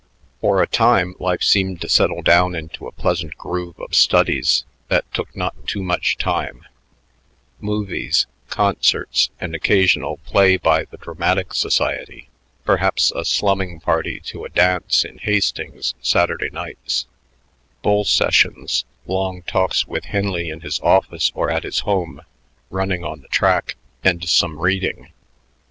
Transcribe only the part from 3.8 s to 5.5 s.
studies that took